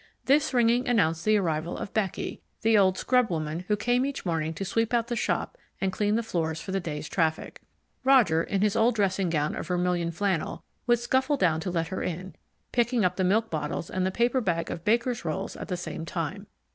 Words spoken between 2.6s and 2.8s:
the